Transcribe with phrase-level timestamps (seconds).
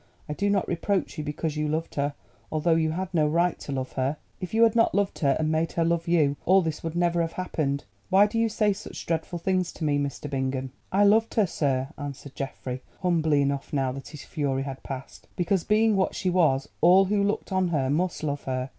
[0.27, 2.15] I do not reproach you because you loved her,
[2.51, 4.17] although you had no right to love her.
[4.39, 7.21] If you had not loved her, and made her love you, all this would never
[7.21, 7.83] have happened.
[8.09, 10.27] Why do you say such dreadful things to me, Mr.
[10.27, 15.27] Bingham?" "I loved her, sir," answered Geoffrey, humbly enough now that his fury had passed,
[15.35, 18.69] "because being what she was all who looked on her must love her.